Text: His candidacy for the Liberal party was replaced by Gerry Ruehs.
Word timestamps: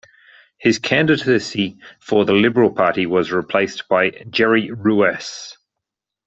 His 0.57 0.79
candidacy 0.79 1.77
for 1.99 2.25
the 2.25 2.33
Liberal 2.33 2.71
party 2.71 3.05
was 3.05 3.31
replaced 3.31 3.87
by 3.87 4.09
Gerry 4.31 4.69
Ruehs. 4.69 5.53